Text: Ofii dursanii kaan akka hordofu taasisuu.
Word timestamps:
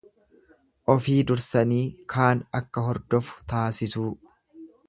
Ofii 0.93 1.17
dursanii 1.31 1.83
kaan 2.15 2.43
akka 2.63 2.87
hordofu 2.89 3.39
taasisuu. 3.53 4.11